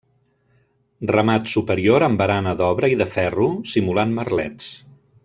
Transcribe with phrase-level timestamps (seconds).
[1.11, 4.73] Remat superior amb barana d'obra i de ferro, simulant merlets.